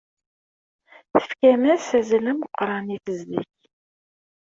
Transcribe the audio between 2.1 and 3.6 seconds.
ameqran i tezdeg.